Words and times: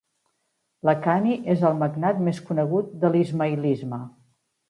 Lakhani 0.87 1.35
és 1.55 1.65
el 1.69 1.75
magnat 1.83 2.23
més 2.29 2.41
conegut 2.49 2.91
de 3.03 3.13
l'ismaïlisme. 3.17 4.01